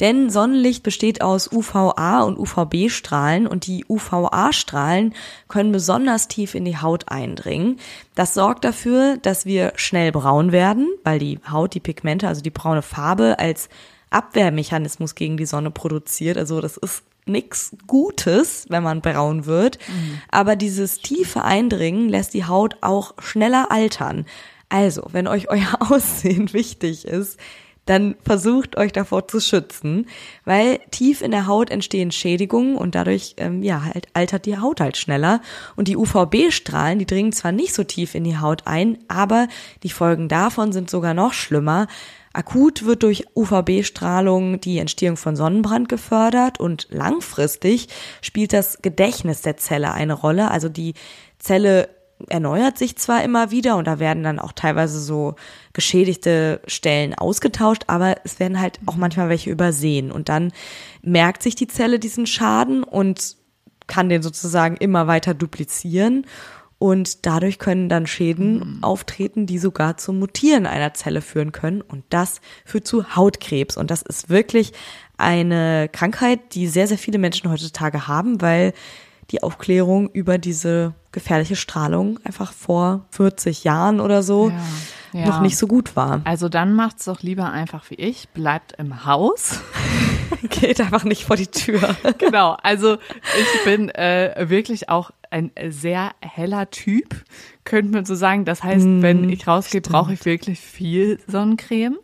[0.01, 5.13] Denn Sonnenlicht besteht aus UVA und UVB-Strahlen und die UVA-Strahlen
[5.47, 7.79] können besonders tief in die Haut eindringen.
[8.15, 12.49] Das sorgt dafür, dass wir schnell braun werden, weil die Haut die Pigmente, also die
[12.49, 13.69] braune Farbe als
[14.09, 16.37] Abwehrmechanismus gegen die Sonne produziert.
[16.37, 19.77] Also das ist nichts Gutes, wenn man braun wird.
[19.87, 20.21] Mhm.
[20.29, 24.25] Aber dieses tiefe Eindringen lässt die Haut auch schneller altern.
[24.69, 27.39] Also, wenn euch euer Aussehen wichtig ist,
[27.91, 30.07] dann versucht euch davor zu schützen,
[30.45, 34.79] weil tief in der Haut entstehen Schädigungen und dadurch ähm, ja halt altert die Haut
[34.79, 35.41] halt schneller
[35.75, 39.49] und die UVB-Strahlen, die dringen zwar nicht so tief in die Haut ein, aber
[39.83, 41.87] die Folgen davon sind sogar noch schlimmer.
[42.31, 47.89] Akut wird durch UVB-Strahlung die Entstehung von Sonnenbrand gefördert und langfristig
[48.21, 50.93] spielt das Gedächtnis der Zelle eine Rolle, also die
[51.39, 51.89] Zelle
[52.29, 55.35] erneuert sich zwar immer wieder und da werden dann auch teilweise so
[55.73, 60.11] geschädigte Stellen ausgetauscht, aber es werden halt auch manchmal welche übersehen.
[60.11, 60.51] Und dann
[61.01, 63.37] merkt sich die Zelle diesen Schaden und
[63.87, 66.25] kann den sozusagen immer weiter duplizieren.
[66.79, 68.83] Und dadurch können dann Schäden mhm.
[68.83, 71.81] auftreten, die sogar zum Mutieren einer Zelle führen können.
[71.81, 73.77] Und das führt zu Hautkrebs.
[73.77, 74.73] Und das ist wirklich
[75.15, 78.73] eine Krankheit, die sehr, sehr viele Menschen heutzutage haben, weil
[79.29, 84.49] die Aufklärung über diese gefährliche Strahlung einfach vor 40 Jahren oder so
[85.13, 85.27] ja, ja.
[85.27, 86.21] noch nicht so gut war.
[86.23, 89.59] Also dann macht's doch lieber einfach wie ich, bleibt im Haus.
[90.49, 91.95] Geht einfach nicht vor die Tür.
[92.17, 97.23] genau, also ich bin äh, wirklich auch ein sehr heller Typ,
[97.63, 98.45] könnte man so sagen.
[98.45, 101.97] Das heißt, mm, wenn ich rausgehe, brauche ich wirklich viel Sonnencreme.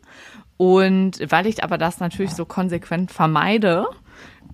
[0.58, 3.86] Und weil ich aber das natürlich so konsequent vermeide,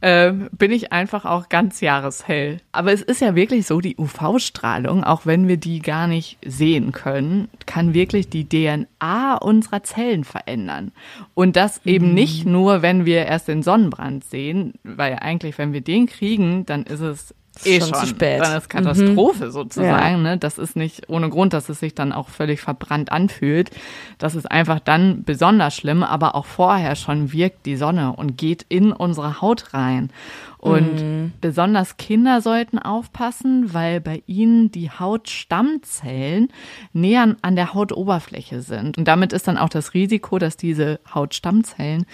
[0.03, 2.59] äh, bin ich einfach auch ganz jahreshell.
[2.73, 6.91] Aber es ist ja wirklich so, die UV-Strahlung, auch wenn wir die gar nicht sehen
[6.91, 10.91] können, kann wirklich die DNA unserer Zellen verändern.
[11.35, 12.15] Und das eben mhm.
[12.15, 16.83] nicht nur, wenn wir erst den Sonnenbrand sehen, weil eigentlich, wenn wir den kriegen, dann
[16.83, 17.33] ist es
[17.65, 18.41] eh schon, zu spät.
[18.41, 19.51] Dann ist Katastrophe mhm.
[19.51, 20.17] sozusagen.
[20.17, 20.31] Ja.
[20.31, 20.37] Ne?
[20.37, 23.71] Das ist nicht ohne Grund, dass es sich dann auch völlig verbrannt anfühlt.
[24.17, 28.65] Das ist einfach dann besonders schlimm, aber auch vorher schon wirkt die Sonne und geht
[28.69, 30.09] in unsere Haut rein.
[30.57, 31.33] Und mhm.
[31.41, 36.47] besonders Kinder sollten aufpassen, weil bei ihnen die Hautstammzellen
[36.93, 38.97] näher an der Hautoberfläche sind.
[38.97, 42.05] Und damit ist dann auch das Risiko, dass diese Hautstammzellen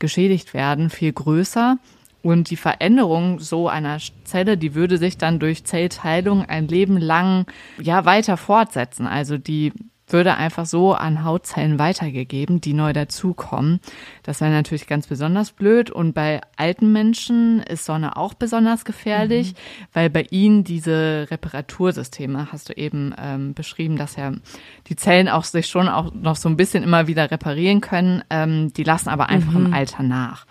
[0.00, 1.78] geschädigt werden, viel größer.
[2.22, 7.46] Und die Veränderung so einer Zelle, die würde sich dann durch Zellteilung ein Leben lang
[7.80, 9.06] ja weiter fortsetzen.
[9.06, 9.72] Also die
[10.08, 13.80] würde einfach so an Hautzellen weitergegeben, die neu dazukommen.
[14.22, 15.90] Das wäre natürlich ganz besonders blöd.
[15.90, 19.86] Und bei alten Menschen ist Sonne auch besonders gefährlich, mhm.
[19.92, 24.32] weil bei ihnen diese Reparatursysteme, hast du eben ähm, beschrieben, dass ja
[24.88, 28.22] die Zellen auch sich schon auch noch so ein bisschen immer wieder reparieren können.
[28.30, 29.66] Ähm, die lassen aber einfach mhm.
[29.66, 30.46] im Alter nach.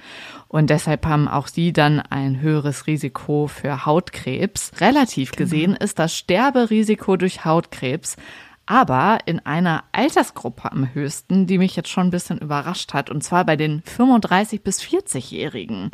[0.47, 4.73] Und deshalb haben auch sie dann ein höheres Risiko für Hautkrebs.
[4.81, 5.43] Relativ genau.
[5.43, 8.17] gesehen ist das Sterberisiko durch Hautkrebs
[8.65, 13.23] aber in einer Altersgruppe am höchsten, die mich jetzt schon ein bisschen überrascht hat, und
[13.23, 15.91] zwar bei den 35 bis 40-Jährigen.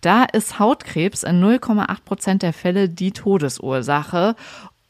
[0.00, 4.36] Da ist Hautkrebs in 0,8 Prozent der Fälle die Todesursache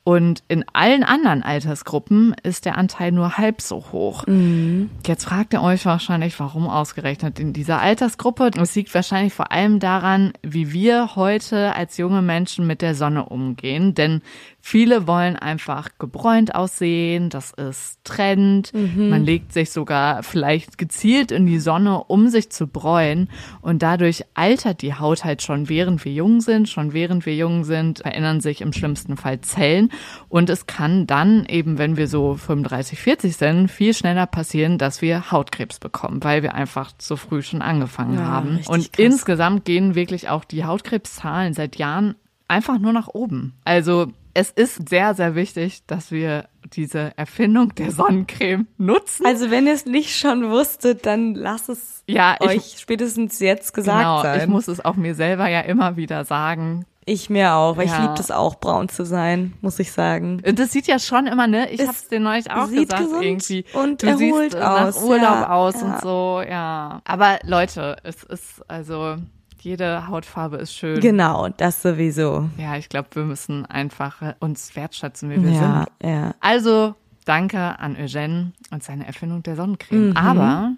[0.07, 4.27] und in allen anderen Altersgruppen ist der Anteil nur halb so hoch.
[4.27, 4.91] Mhm.
[5.07, 8.51] Jetzt fragt ihr euch wahrscheinlich, warum ausgerechnet in dieser Altersgruppe.
[8.61, 13.25] Es liegt wahrscheinlich vor allem daran, wie wir heute als junge Menschen mit der Sonne
[13.25, 13.95] umgehen.
[13.95, 14.21] Denn
[14.67, 18.73] Viele wollen einfach gebräunt aussehen, das ist Trend.
[18.73, 19.11] Mhm.
[19.11, 23.29] Man legt sich sogar vielleicht gezielt in die Sonne, um sich zu bräunen.
[23.61, 26.71] Und dadurch altert die Haut halt schon, während wir jung sind.
[26.71, 29.91] Schon während wir jung sind, verändern sich im schlimmsten Fall Zellen.
[30.31, 35.03] Und es kann dann eben, wenn wir so 35, 40 sind, viel schneller passieren, dass
[35.03, 38.61] wir Hautkrebs bekommen, weil wir einfach zu früh schon angefangen ja, haben.
[38.67, 39.05] Und krass.
[39.05, 42.15] insgesamt gehen wirklich auch die Hautkrebszahlen seit Jahren
[42.49, 43.53] einfach nur nach oben.
[43.67, 49.25] Also es ist sehr, sehr wichtig, dass wir diese Erfindung der Sonnencreme nutzen.
[49.25, 53.73] Also wenn ihr es nicht schon wusstet, dann lasst es ja, euch ich, spätestens jetzt
[53.73, 54.41] gesagt genau, sein.
[54.41, 56.85] Ich muss es auch mir selber ja immer wieder sagen.
[57.07, 57.95] Ich mir auch, weil ja.
[57.95, 60.43] ich liebe es auch, braun zu sein, muss ich sagen.
[60.47, 61.71] Und das sieht ja schon immer, ne?
[61.71, 63.65] Ich es hab's dir neulich auch sieht gesagt, gesund irgendwie.
[63.75, 65.87] Und du erholt siehst aus, nach Urlaub ja, aus ja.
[65.87, 67.03] und so, ja.
[67.05, 69.17] Aber Leute, es ist also
[69.65, 71.01] jede Hautfarbe ist schön.
[71.01, 72.49] Genau, das sowieso.
[72.59, 76.11] Ja, ich glaube, wir müssen einfach äh, uns wertschätzen, wie wir ja, sind.
[76.11, 76.35] Ja.
[76.41, 80.11] Also, danke an Eugène und seine Erfindung der Sonnencreme.
[80.11, 80.17] Mhm.
[80.17, 80.73] Aber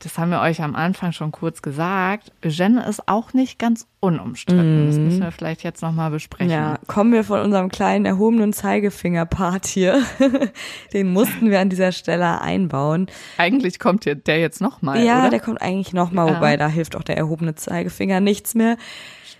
[0.00, 4.84] das haben wir euch am Anfang schon kurz gesagt, Eugène ist auch nicht ganz unumstritten.
[4.84, 4.86] Mm.
[4.88, 6.50] Das müssen wir vielleicht jetzt nochmal besprechen.
[6.50, 10.02] Ja, kommen wir von unserem kleinen erhobenen Zeigefinger-Part hier.
[10.92, 13.06] Den mussten wir an dieser Stelle einbauen.
[13.38, 15.30] Eigentlich kommt der jetzt nochmal, Ja, oder?
[15.30, 16.36] der kommt eigentlich nochmal, ja.
[16.36, 18.76] wobei da hilft auch der erhobene Zeigefinger nichts mehr.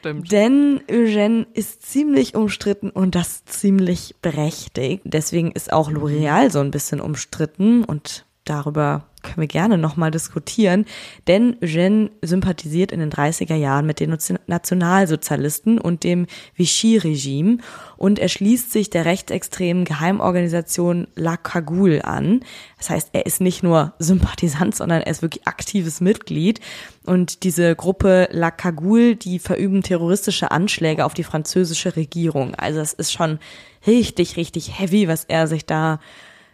[0.05, 0.33] Stimmt.
[0.33, 5.03] Denn Eugène ist ziemlich umstritten und das ziemlich berechtigt.
[5.05, 10.85] Deswegen ist auch L'Oreal so ein bisschen umstritten und darüber können wir gerne nochmal diskutieren,
[11.27, 17.59] denn Eugène sympathisiert in den 30er Jahren mit den Nationalsozialisten und dem Vichy-Regime
[17.97, 22.41] und er schließt sich der rechtsextremen Geheimorganisation La Cagoule an.
[22.77, 26.61] Das heißt, er ist nicht nur Sympathisant, sondern er ist wirklich aktives Mitglied.
[27.07, 32.55] Und diese Gruppe La Cagoule, die verüben terroristische Anschläge auf die französische Regierung.
[32.57, 33.39] Also es ist schon
[33.87, 35.99] richtig, richtig heavy, was er sich da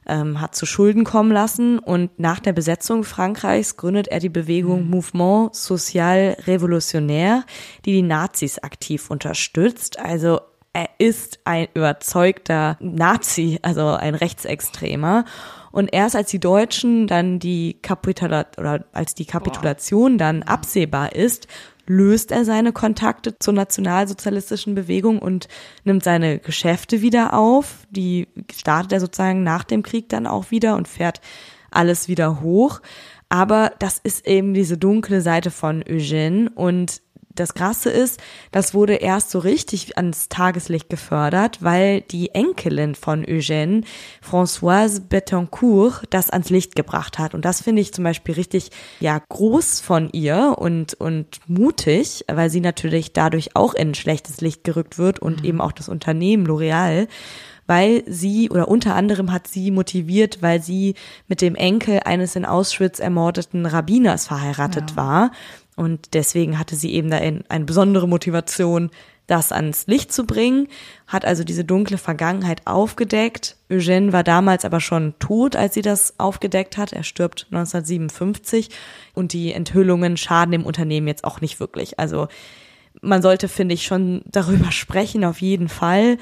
[0.06, 4.84] ähm, hat zu Schulden kommen lassen und nach der Besetzung Frankreichs gründet er die Bewegung
[4.84, 4.90] mhm.
[4.90, 7.42] Mouvement Social Révolutionnaire,
[7.84, 9.98] die die Nazis aktiv unterstützt.
[9.98, 10.40] Also
[10.72, 15.24] er ist ein überzeugter Nazi, also ein Rechtsextremer.
[15.72, 21.46] Und erst als die Deutschen dann die Kapitula oder als die Kapitulation dann absehbar ist,
[21.90, 25.48] löst er seine Kontakte zur nationalsozialistischen Bewegung und
[25.82, 27.78] nimmt seine Geschäfte wieder auf.
[27.90, 31.20] Die startet er sozusagen nach dem Krieg dann auch wieder und fährt
[31.72, 32.80] alles wieder hoch.
[33.28, 37.02] Aber das ist eben diese dunkle Seite von Eugène und
[37.40, 38.20] das Krasse ist,
[38.52, 43.84] das wurde erst so richtig ans Tageslicht gefördert, weil die Enkelin von Eugène,
[44.22, 47.34] Françoise Betancourt, das ans Licht gebracht hat.
[47.34, 52.50] Und das finde ich zum Beispiel richtig, ja, groß von ihr und, und mutig, weil
[52.50, 55.46] sie natürlich dadurch auch in ein schlechtes Licht gerückt wird und mhm.
[55.46, 57.08] eben auch das Unternehmen L'Oreal
[57.70, 60.96] weil sie oder unter anderem hat sie motiviert, weil sie
[61.28, 64.96] mit dem Enkel eines in Auschwitz ermordeten Rabbiners verheiratet ja.
[64.96, 65.30] war
[65.80, 68.90] und deswegen hatte sie eben da eine besondere Motivation,
[69.26, 70.68] das ans Licht zu bringen,
[71.06, 73.56] hat also diese dunkle Vergangenheit aufgedeckt.
[73.70, 76.92] Eugène war damals aber schon tot, als sie das aufgedeckt hat.
[76.92, 78.68] Er stirbt 1957
[79.14, 81.98] und die Enthüllungen schaden dem Unternehmen jetzt auch nicht wirklich.
[81.98, 82.28] Also
[83.00, 86.18] man sollte, finde ich, schon darüber sprechen, auf jeden Fall.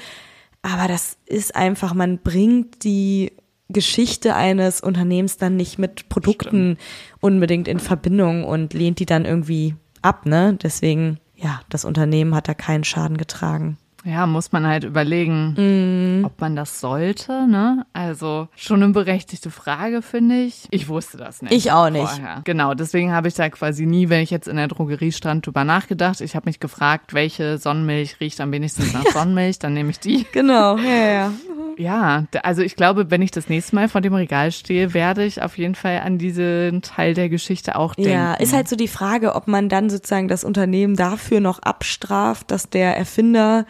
[0.61, 3.33] Aber das ist einfach, man bringt die
[3.69, 6.79] Geschichte eines Unternehmens dann nicht mit Produkten Stimmt.
[7.21, 10.57] unbedingt in Verbindung und lehnt die dann irgendwie ab, ne?
[10.61, 13.77] Deswegen, ja, das Unternehmen hat da keinen Schaden getragen.
[14.05, 16.23] Ja, muss man halt überlegen, Mhm.
[16.25, 17.85] ob man das sollte, ne?
[17.91, 20.67] Also schon eine berechtigte Frage, finde ich.
[20.71, 21.51] Ich wusste das nicht.
[21.51, 22.07] Ich auch nicht.
[22.07, 22.39] Vorher.
[22.45, 25.65] Genau, deswegen habe ich da quasi nie, wenn ich jetzt in der Drogerie stand, drüber
[25.65, 26.21] nachgedacht.
[26.21, 30.25] Ich habe mich gefragt, welche Sonnenmilch riecht am wenigsten nach Sonnenmilch, dann nehme ich die.
[30.31, 31.31] Genau, ja, ja.
[31.77, 35.41] Ja, also ich glaube, wenn ich das nächste Mal vor dem Regal stehe, werde ich
[35.41, 38.11] auf jeden Fall an diesen Teil der Geschichte auch denken.
[38.11, 42.51] Ja, ist halt so die Frage, ob man dann sozusagen das Unternehmen dafür noch abstraft,
[42.51, 43.65] dass der Erfinder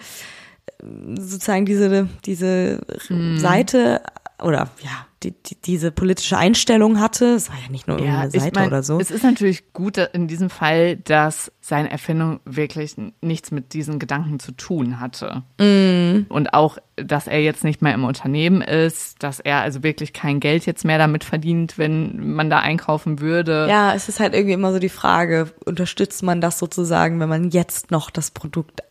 [0.79, 0.85] äh,
[1.19, 3.37] sozusagen diese, diese Hm.
[3.37, 4.01] Seite
[4.41, 7.33] oder ja, die, die, diese politische Einstellung hatte.
[7.35, 8.99] Es war ja nicht nur Ja, irgendeine Seite mein, oder so.
[8.99, 14.39] Es ist natürlich gut in diesem Fall, dass seine Erfindung wirklich nichts mit diesen Gedanken
[14.39, 15.43] zu tun hatte.
[15.59, 16.25] Mm.
[16.29, 20.39] Und auch, dass er jetzt nicht mehr im Unternehmen ist, dass er also wirklich kein
[20.39, 23.67] Geld jetzt mehr damit verdient, wenn man da einkaufen würde.
[23.69, 27.49] Ja, es ist halt irgendwie immer so die Frage, unterstützt man das sozusagen, wenn man
[27.49, 28.81] jetzt noch das Produkt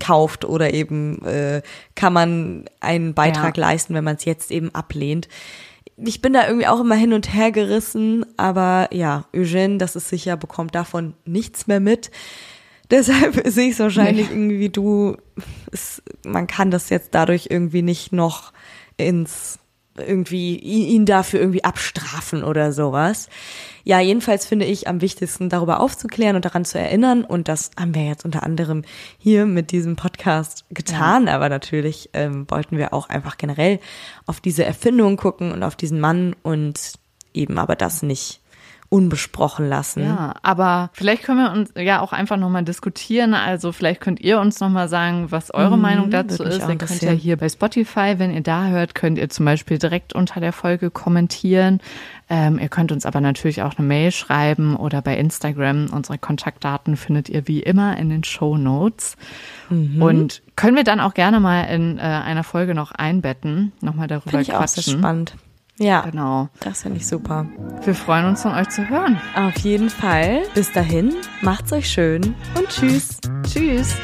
[0.00, 1.62] kauft oder eben äh,
[1.94, 3.68] kann man einen Beitrag Ja.
[3.68, 5.28] leisten, wenn man es jetzt eben ablehnt.
[5.96, 10.08] Ich bin da irgendwie auch immer hin und her gerissen, aber ja, Eugène, das ist
[10.08, 12.10] sicher, bekommt davon nichts mehr mit.
[12.90, 14.34] Deshalb sehe ich es wahrscheinlich Nee.
[14.34, 15.16] irgendwie wie du,
[15.72, 18.52] es, man kann das jetzt dadurch irgendwie nicht noch
[18.96, 19.58] ins
[19.96, 23.28] irgendwie ihn, dafür irgendwie abstrafen oder sowas.
[23.84, 27.24] Ja, jedenfalls finde ich am wichtigsten darüber aufzuklären und daran zu erinnern.
[27.24, 28.82] Und das haben wir jetzt unter anderem
[29.18, 33.78] hier mit diesem Podcast getan, aber natürlich ähm, wollten wir auch einfach generell
[34.26, 36.94] auf diese Erfindung gucken und auf diesen Mann und
[37.34, 38.40] eben aber das nicht
[38.88, 40.04] unbesprochen lassen.
[40.04, 43.34] Ja, aber vielleicht können wir uns ja auch einfach nochmal diskutieren.
[43.34, 46.62] Also vielleicht könnt ihr uns nochmal sagen, was eure Meinung dazu ist.
[46.62, 49.78] auch Ihr könnt ja hier bei Spotify, wenn ihr da hört, könnt ihr zum Beispiel
[49.78, 51.80] direkt unter der Folge kommentieren.
[52.30, 55.88] Ähm, ihr könnt uns aber natürlich auch eine Mail schreiben oder bei Instagram.
[55.92, 59.16] Unsere Kontaktdaten findet ihr wie immer in den Show Notes.
[59.70, 60.00] Mhm.
[60.00, 64.30] Und können wir dann auch gerne mal in äh, einer Folge noch einbetten, nochmal darüber
[64.30, 64.82] Finde ich auch quatschen.
[64.82, 65.36] sehr spannend.
[65.78, 66.48] Ja, Genau.
[66.60, 67.46] das finde ich super.
[67.84, 69.20] Wir freuen uns von euch zu hören.
[69.34, 70.42] Auf jeden Fall.
[70.54, 73.18] Bis dahin, macht's euch schön und tschüss.
[73.46, 73.94] Tschüss.